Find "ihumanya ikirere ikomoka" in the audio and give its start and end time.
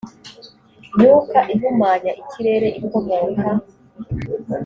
1.53-3.47